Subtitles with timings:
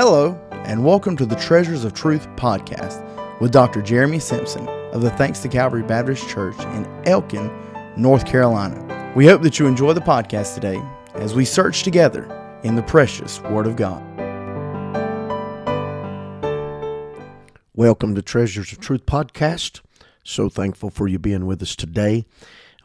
[0.00, 3.02] Hello, and welcome to the Treasures of Truth podcast
[3.40, 3.82] with Dr.
[3.82, 7.50] Jeremy Simpson of the Thanks to Calvary Baptist Church in Elkin,
[7.96, 9.12] North Carolina.
[9.16, 10.80] We hope that you enjoy the podcast today
[11.14, 12.30] as we search together
[12.62, 14.00] in the precious Word of God.
[17.74, 19.80] Welcome to Treasures of Truth podcast.
[20.22, 22.24] So thankful for you being with us today.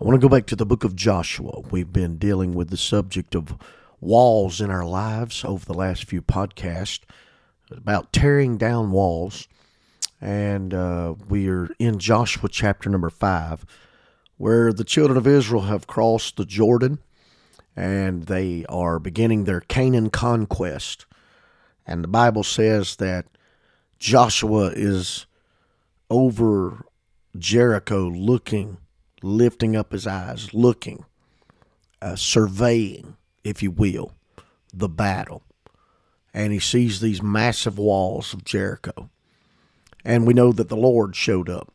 [0.01, 1.59] I want to go back to the book of Joshua.
[1.69, 3.55] We've been dealing with the subject of
[4.03, 6.99] walls in our lives over the last few podcasts
[7.71, 9.47] about tearing down walls.
[10.19, 13.65] And uh, we are in Joshua chapter number five,
[14.37, 16.99] where the children of Israel have crossed the Jordan
[17.75, 21.05] and they are beginning their Canaan conquest.
[21.85, 23.25] And the Bible says that
[23.99, 25.25] Joshua is
[26.09, 26.85] over
[27.37, 28.77] Jericho looking,
[29.21, 31.05] lifting up his eyes, looking,
[32.01, 34.13] uh, surveying if you will,
[34.73, 35.43] the battle.
[36.33, 39.09] And he sees these massive walls of Jericho.
[40.03, 41.71] And we know that the Lord showed up.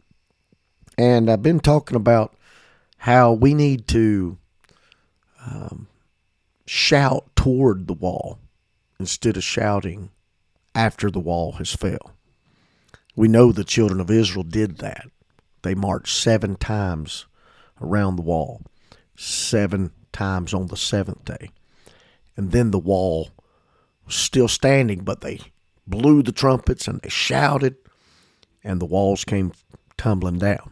[0.97, 2.35] And I've been talking about
[2.99, 4.37] how we need to
[5.47, 5.87] um,
[6.67, 8.39] shout toward the wall
[8.99, 10.11] instead of shouting
[10.75, 12.13] after the wall has fell.
[13.15, 15.07] We know the children of Israel did that.
[15.63, 17.27] They marched seven times
[17.81, 18.63] around the wall,
[19.17, 21.51] seven times on the seventh day
[22.39, 23.31] and then the wall
[24.07, 25.41] was still standing, but they
[25.89, 27.77] blew the trumpets and they shouted,
[28.63, 29.53] and the walls came
[29.97, 30.71] tumbling down.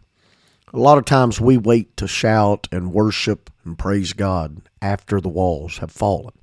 [0.73, 5.29] A lot of times we wait to shout and worship and praise God after the
[5.29, 6.35] walls have fallen.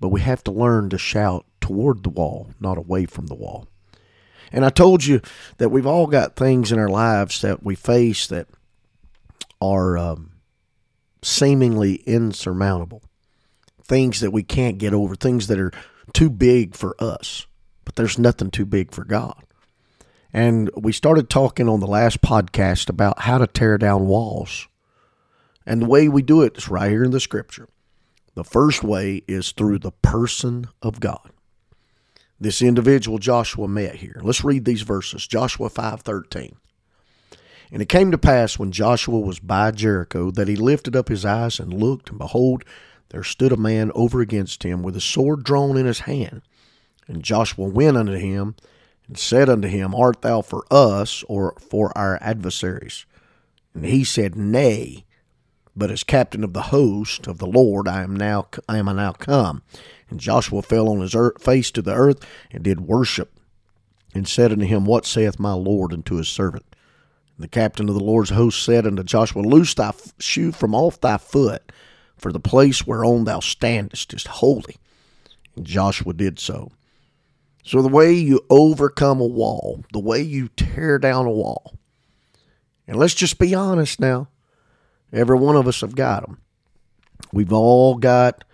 [0.00, 3.68] But we have to learn to shout toward the wall, not away from the wall.
[4.50, 5.20] And I told you
[5.58, 8.48] that we've all got things in our lives that we face that
[9.60, 10.32] are um,
[11.22, 13.02] seemingly insurmountable
[13.90, 15.72] things that we can't get over, things that are
[16.12, 17.46] too big for us.
[17.84, 19.42] But there's nothing too big for God.
[20.32, 24.68] And we started talking on the last podcast about how to tear down walls.
[25.66, 27.68] And the way we do it is right here in the scripture.
[28.36, 31.32] The first way is through the person of God.
[32.38, 34.20] This individual Joshua met here.
[34.22, 35.26] Let's read these verses.
[35.26, 36.54] Joshua 5:13.
[37.72, 41.24] And it came to pass when Joshua was by Jericho that he lifted up his
[41.24, 42.64] eyes and looked, and behold,
[43.10, 46.42] there stood a man over against him with a sword drawn in his hand.
[47.06, 48.54] And Joshua went unto him
[49.06, 53.04] and said unto him, Art thou for us or for our adversaries?
[53.74, 55.04] And he said, Nay,
[55.76, 59.12] but as captain of the host of the Lord I am now I am now
[59.12, 59.62] come.
[60.08, 63.32] And Joshua fell on his earth, face to the earth and did worship,
[64.14, 66.66] and said unto him, What saith my Lord unto his servant?
[67.36, 71.00] And the captain of the Lord's host said unto Joshua, Loose thy shoe from off
[71.00, 71.72] thy foot,
[72.20, 74.76] for the place whereon thou standest is holy.
[75.56, 76.70] And Joshua did so.
[77.64, 81.78] So, the way you overcome a wall, the way you tear down a wall,
[82.86, 84.28] and let's just be honest now,
[85.12, 86.40] every one of us have got them.
[87.32, 88.44] We've all got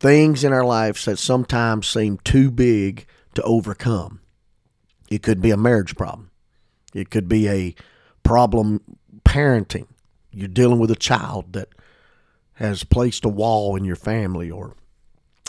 [0.00, 4.20] things in our lives that sometimes seem too big to overcome.
[5.10, 6.30] It could be a marriage problem,
[6.94, 7.74] it could be a
[8.22, 8.80] problem
[9.24, 9.86] parenting.
[10.32, 11.68] You're dealing with a child that
[12.54, 14.74] has placed a wall in your family, or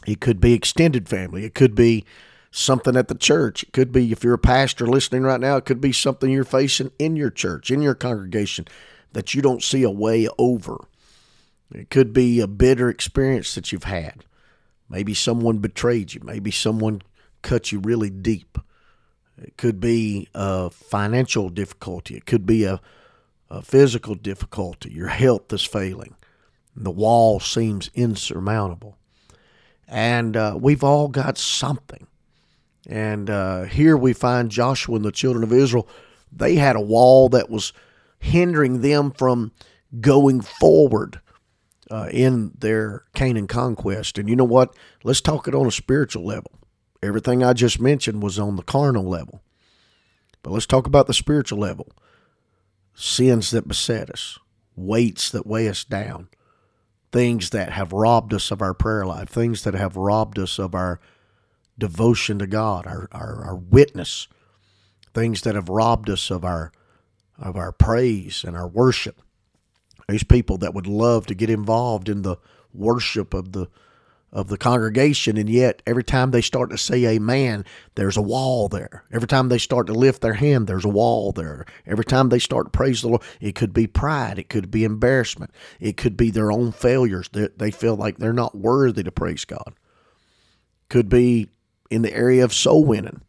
[0.07, 1.45] it could be extended family.
[1.45, 2.05] It could be
[2.51, 3.63] something at the church.
[3.63, 6.43] It could be, if you're a pastor listening right now, it could be something you're
[6.43, 8.65] facing in your church, in your congregation,
[9.13, 10.77] that you don't see a way over.
[11.73, 14.23] It could be a bitter experience that you've had.
[14.89, 16.21] Maybe someone betrayed you.
[16.23, 17.01] Maybe someone
[17.41, 18.57] cut you really deep.
[19.41, 22.15] It could be a financial difficulty.
[22.15, 22.79] It could be a,
[23.49, 24.91] a physical difficulty.
[24.91, 26.15] Your health is failing.
[26.75, 28.97] The wall seems insurmountable.
[29.87, 32.07] And uh, we've all got something.
[32.87, 35.87] And uh, here we find Joshua and the children of Israel.
[36.31, 37.73] They had a wall that was
[38.19, 39.51] hindering them from
[40.01, 41.21] going forward
[41.89, 44.17] uh, in their Canaan conquest.
[44.17, 44.75] And you know what?
[45.03, 46.51] Let's talk it on a spiritual level.
[47.01, 49.41] Everything I just mentioned was on the carnal level.
[50.41, 51.91] But let's talk about the spiritual level
[52.93, 54.39] sins that beset us,
[54.75, 56.29] weights that weigh us down,
[57.15, 60.75] things that have robbed us of our prayer life, things that have robbed us of
[60.75, 60.99] our
[61.77, 64.27] devotion to God, our, our, our witness,
[65.13, 66.73] things that have robbed us of our
[67.39, 69.21] of our praise and our worship.
[70.09, 72.35] These people that would love to get involved in the
[72.73, 73.67] worship of the
[74.35, 77.63] of the congregation, and yet every time they start to say amen,
[77.95, 79.05] there's a wall there.
[79.09, 81.65] Every time they start to lift their hand, there's a wall there.
[81.87, 84.83] Every time they start to praise the Lord, it could be pride, it could be
[84.83, 87.29] embarrassment, it could be their own failures.
[87.31, 89.73] They, they feel like they're not worthy to praise God.
[90.89, 91.47] Could be
[91.89, 93.21] in the area of soul winning.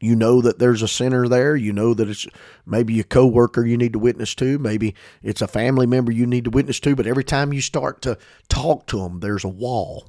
[0.00, 1.54] You know that there's a sinner there.
[1.54, 2.26] You know that it's
[2.64, 4.58] maybe a coworker you need to witness to.
[4.58, 6.96] Maybe it's a family member you need to witness to.
[6.96, 8.18] But every time you start to
[8.48, 10.08] talk to them, there's a wall.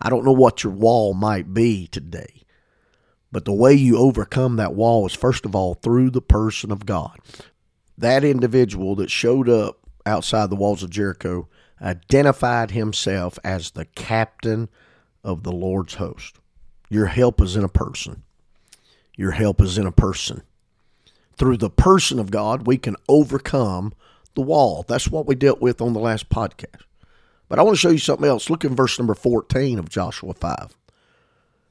[0.00, 2.42] I don't know what your wall might be today.
[3.32, 6.86] But the way you overcome that wall is, first of all, through the person of
[6.86, 7.18] God.
[7.96, 11.48] That individual that showed up outside the walls of Jericho
[11.80, 14.68] identified himself as the captain
[15.22, 16.36] of the Lord's host.
[16.88, 18.22] Your help is in a person.
[19.16, 20.42] Your help is in a person.
[21.36, 23.94] Through the person of God, we can overcome
[24.34, 24.84] the wall.
[24.86, 26.82] That's what we dealt with on the last podcast.
[27.50, 28.48] But I want to show you something else.
[28.48, 30.76] Look in verse number 14 of Joshua 5.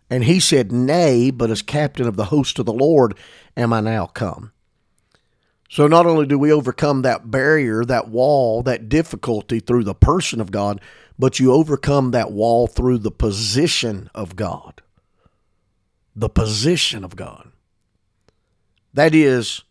[0.09, 3.17] And he said, Nay, but as captain of the host of the Lord
[3.55, 4.51] am I now come.
[5.69, 10.41] So not only do we overcome that barrier, that wall, that difficulty through the person
[10.41, 10.81] of God,
[11.17, 14.81] but you overcome that wall through the position of God.
[16.13, 17.51] The position of God.
[18.93, 19.63] That is,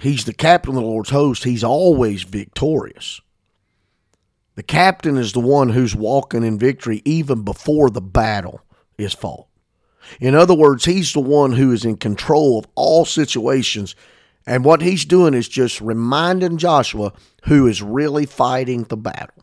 [0.00, 1.44] he's the captain of the Lord's host.
[1.44, 3.20] He's always victorious.
[4.60, 8.60] The captain is the one who's walking in victory even before the battle
[8.98, 9.46] is fought.
[10.20, 13.96] In other words, he's the one who is in control of all situations
[14.44, 17.14] and what he's doing is just reminding Joshua
[17.44, 19.42] who is really fighting the battle.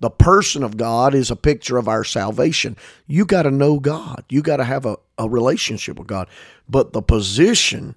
[0.00, 2.76] The person of God is a picture of our salvation.
[3.06, 6.28] You got to know God, you got to have a, a relationship with God.
[6.68, 7.94] But the position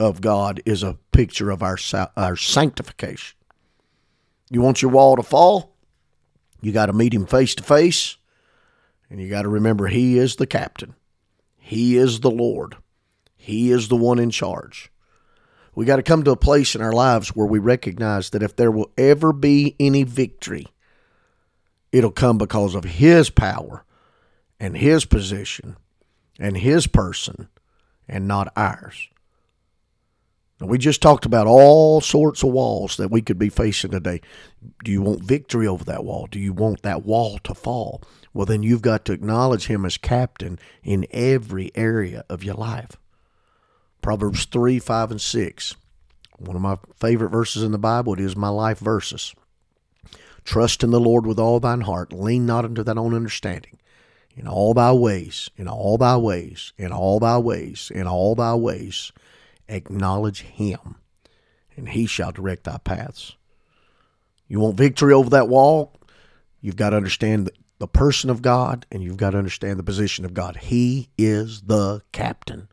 [0.00, 1.76] of God is a picture of our,
[2.16, 3.36] our sanctification.
[4.50, 5.74] You want your wall to fall?
[6.60, 8.16] You got to meet him face to face,
[9.10, 10.94] and you got to remember he is the captain,
[11.58, 12.76] he is the Lord.
[13.36, 14.90] He is the one in charge.
[15.74, 18.56] We got to come to a place in our lives where we recognize that if
[18.56, 20.66] there will ever be any victory,
[21.92, 23.84] it'll come because of His power
[24.58, 25.76] and His position
[26.38, 27.48] and His person
[28.08, 29.08] and not ours.
[30.64, 34.22] Now, we just talked about all sorts of walls that we could be facing today.
[34.82, 36.26] Do you want victory over that wall?
[36.30, 38.00] Do you want that wall to fall?
[38.32, 42.96] Well, then you've got to acknowledge Him as captain in every area of your life.
[44.00, 45.76] Proverbs 3, 5, and 6.
[46.38, 48.14] One of my favorite verses in the Bible.
[48.14, 49.34] It is my life verses.
[50.44, 52.10] Trust in the Lord with all thine heart.
[52.10, 53.78] Lean not unto thine own understanding.
[54.34, 58.54] In all thy ways, in all thy ways, in all thy ways, in all thy
[58.54, 59.12] ways,
[59.68, 60.96] acknowledge him,
[61.76, 63.36] and he shall direct thy paths.
[64.48, 65.94] You want victory over that wall?
[66.60, 70.24] You've got to understand the person of God, and you've got to understand the position
[70.24, 70.56] of God.
[70.56, 72.68] He is the captain.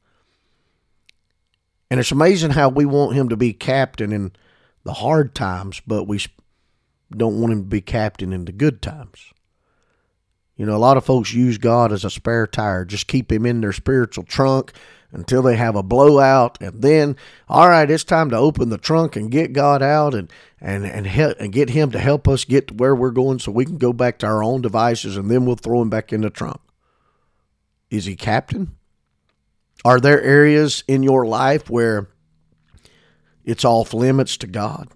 [1.89, 4.31] And it's amazing how we want him to be captain in
[4.83, 6.19] the hard times, but we
[7.15, 9.33] don't want him to be captain in the good times.
[10.55, 13.45] You know, a lot of folks use God as a spare tire, just keep him
[13.45, 14.73] in their spiritual trunk
[15.11, 17.17] until they have a blowout, and then,
[17.49, 21.07] all right, it's time to open the trunk and get God out and and and
[21.07, 23.93] and get Him to help us get to where we're going, so we can go
[23.93, 26.61] back to our own devices, and then we'll throw Him back in the trunk.
[27.89, 28.75] Is He captain?
[29.83, 32.07] Are there areas in your life where
[33.43, 34.89] it's off limits to God?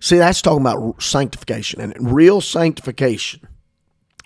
[0.00, 1.80] See, that's talking about sanctification.
[1.80, 3.46] And real sanctification,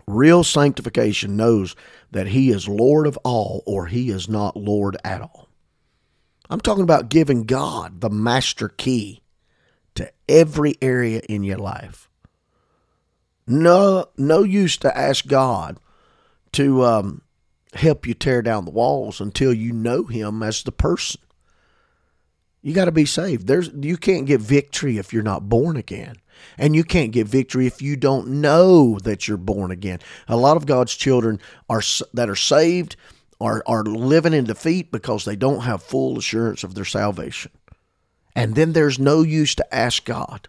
[0.06, 1.74] real sanctification knows
[2.10, 5.48] that He is Lord of all or He is not Lord at all.
[6.50, 9.22] I'm talking about giving God the master key
[9.94, 12.10] to every area in your life.
[13.46, 15.78] No, no use to ask God
[16.52, 17.22] to um,
[17.72, 21.21] help you tear down the walls until you know him as the person.
[22.62, 23.48] You got to be saved.
[23.48, 26.16] There's you can't get victory if you're not born again.
[26.58, 30.00] And you can't get victory if you don't know that you're born again.
[30.28, 31.82] A lot of God's children are
[32.14, 32.96] that are saved
[33.40, 37.50] are are living in defeat because they don't have full assurance of their salvation.
[38.34, 40.48] And then there's no use to ask God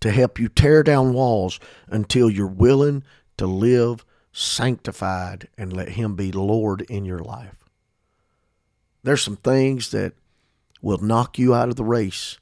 [0.00, 1.58] to help you tear down walls
[1.88, 3.04] until you're willing
[3.38, 7.64] to live sanctified and let Him be Lord in your life.
[9.02, 10.14] There's some things that
[10.84, 12.38] will knock you out of the race.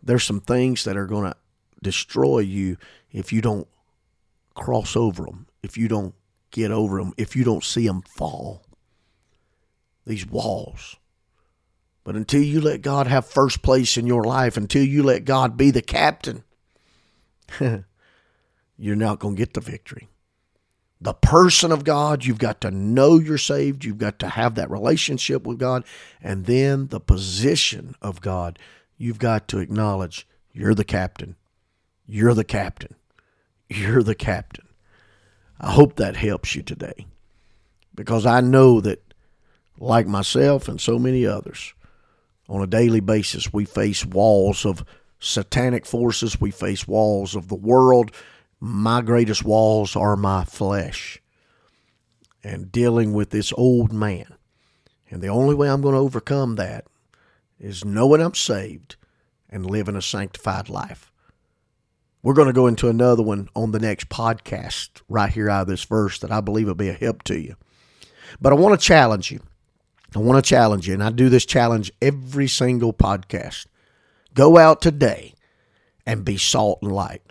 [0.00, 1.36] There's some things that are going to
[1.82, 2.76] destroy you
[3.10, 3.66] if you don't
[4.54, 6.14] cross over them, if you don't
[6.52, 8.62] get over them, if you don't see them fall.
[10.06, 10.96] These walls.
[12.04, 15.56] But until you let God have first place in your life, until you let God
[15.56, 16.44] be the captain,
[18.78, 20.08] you're not going to get the victory
[21.00, 22.24] the person of God.
[22.24, 23.84] You've got to know you're saved.
[23.84, 25.84] You've got to have that relationship with God.
[26.22, 28.58] And then the position of God.
[28.96, 31.36] You've got to acknowledge you're the captain.
[32.06, 32.96] You're the captain.
[33.68, 34.66] You're the captain.
[35.60, 37.06] I hope that helps you today.
[37.98, 39.02] because I know that,
[39.80, 41.74] like myself and so many others,
[42.48, 44.84] on a daily basis, we face walls of
[45.18, 48.12] satanic forces, we face walls of the world.
[48.60, 51.22] My greatest walls are my flesh
[52.42, 54.34] and dealing with this old man.
[55.10, 56.86] And the only way I'm going to overcome that
[57.60, 58.96] is knowing I'm saved
[59.48, 61.10] and living a sanctified life.
[62.22, 65.68] We're going to go into another one on the next podcast right here out of
[65.68, 67.54] this verse that I believe will be a help to you.
[68.40, 69.40] But I want to challenge you.
[70.16, 73.66] I want to challenge you, and I do this challenge every single podcast.
[74.34, 75.34] Go out today
[76.06, 77.22] and be salt and light.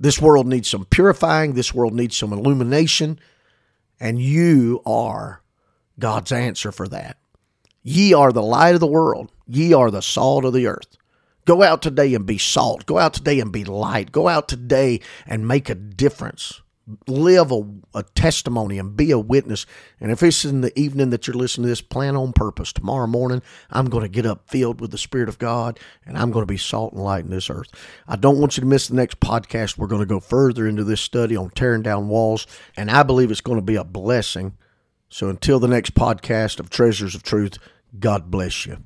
[0.00, 3.20] This world needs some purifying, this world needs some illumination,
[4.00, 5.42] and you are
[5.98, 7.18] God's answer for that.
[7.82, 10.96] Ye are the light of the world, ye are the salt of the earth.
[11.44, 12.86] Go out today and be salt.
[12.86, 14.12] Go out today and be light.
[14.12, 16.60] Go out today and make a difference.
[17.06, 17.62] Live a,
[17.94, 19.66] a, testimony and be a witness.
[20.00, 22.72] And if it's in the evening that you're listening to this, plan on purpose.
[22.72, 26.30] Tomorrow morning, I'm going to get up filled with the Spirit of God and I'm
[26.30, 27.68] going to be salt and light in this earth.
[28.06, 29.78] I don't want you to miss the next podcast.
[29.78, 33.30] We're going to go further into this study on tearing down walls, and I believe
[33.30, 34.56] it's going to be a blessing.
[35.08, 37.58] So until the next podcast of Treasures of Truth,
[37.98, 38.84] God bless you.